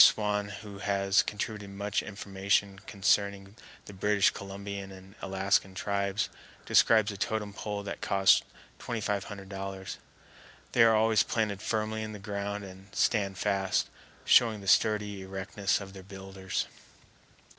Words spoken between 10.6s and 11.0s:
They are